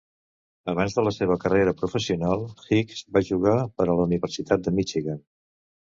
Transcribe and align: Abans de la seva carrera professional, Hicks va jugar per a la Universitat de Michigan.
Abans 0.71 0.95
de 0.97 1.01
la 1.07 1.11
seva 1.17 1.35
carrera 1.43 1.75
professional, 1.83 2.43
Hicks 2.77 3.05
va 3.19 3.25
jugar 3.31 3.55
per 3.77 3.87
a 3.87 3.99
la 4.01 4.11
Universitat 4.11 4.69
de 4.69 4.75
Michigan. 4.81 5.25